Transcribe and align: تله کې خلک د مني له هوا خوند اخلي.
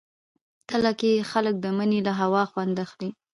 تله 0.69 0.91
کې 0.99 1.25
خلک 1.31 1.55
د 1.59 1.65
مني 1.77 1.99
له 2.07 2.13
هوا 2.21 2.43
خوند 2.51 2.75
اخلي. 2.85 3.09